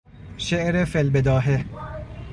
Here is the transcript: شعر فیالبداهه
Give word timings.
شعر 0.37 0.85
فیالبداهه 0.85 1.65